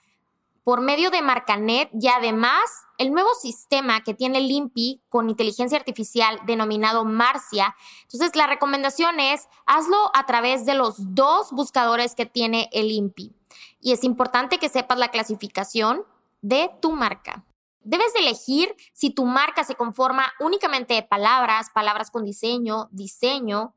[0.64, 2.62] por medio de Marcanet y además
[2.96, 7.76] el nuevo sistema que tiene el INPI con inteligencia artificial denominado Marcia.
[8.04, 13.32] Entonces la recomendación es hazlo a través de los dos buscadores que tiene el INPI.
[13.80, 16.04] Y es importante que sepas la clasificación
[16.40, 17.44] de tu marca.
[17.82, 23.74] Debes de elegir si tu marca se conforma únicamente de palabras, palabras con diseño, diseño.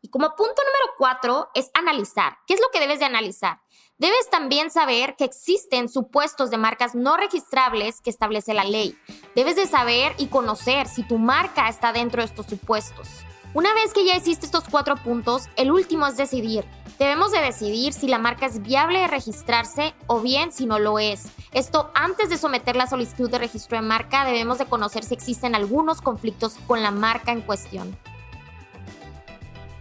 [0.00, 2.38] Y como punto número cuatro es analizar.
[2.46, 3.60] ¿Qué es lo que debes de analizar?
[3.96, 8.96] Debes también saber que existen supuestos de marcas no registrables que establece la ley.
[9.34, 13.08] Debes de saber y conocer si tu marca está dentro de estos supuestos.
[13.54, 16.64] Una vez que ya hiciste estos cuatro puntos, el último es decidir.
[16.98, 21.00] Debemos de decidir si la marca es viable de registrarse o bien si no lo
[21.00, 21.30] es.
[21.52, 25.56] Esto antes de someter la solicitud de registro de marca debemos de conocer si existen
[25.56, 27.98] algunos conflictos con la marca en cuestión.